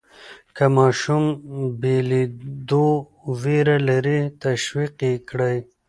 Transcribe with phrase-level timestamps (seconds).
[0.55, 1.23] که ماشوم
[1.81, 2.87] بېلېدو
[3.41, 5.57] وېره لري، تشویق یې کړئ.